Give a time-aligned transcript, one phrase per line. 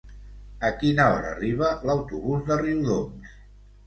[0.69, 3.37] A quina hora arriba l'autobús de Riudoms?